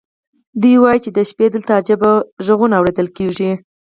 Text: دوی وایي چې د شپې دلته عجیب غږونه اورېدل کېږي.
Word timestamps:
دوی 0.61 0.75
وایي 0.79 0.99
چې 1.05 1.09
د 1.13 1.19
شپې 1.29 1.45
دلته 1.53 1.71
عجیب 1.79 2.01
غږونه 2.45 2.73
اورېدل 2.77 3.07
کېږي. 3.17 3.51